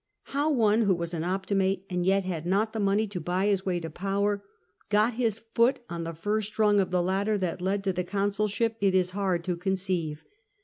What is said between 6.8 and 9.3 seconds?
the ladder that led to the consulship, it is